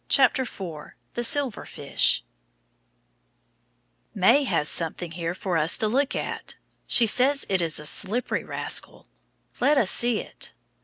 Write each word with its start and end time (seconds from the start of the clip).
THE 0.09 1.21
SILVER 1.23 1.63
FISH 1.63 2.23
May 4.15 4.45
has 4.45 4.67
something 4.67 5.11
here 5.11 5.35
for 5.35 5.57
us 5.57 5.77
to 5.77 5.87
look 5.87 6.15
at. 6.15 6.55
She 6.87 7.05
says 7.05 7.45
it 7.47 7.61
is 7.61 7.79
a 7.79 7.85
slippery 7.85 8.43
rascal. 8.43 9.05
Let 9.59 9.77
us 9.77 9.91
see 9.91 10.19
it. 10.21 10.53